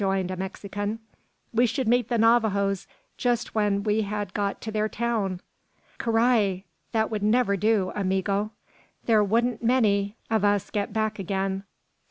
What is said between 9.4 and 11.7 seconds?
many, of us get back again.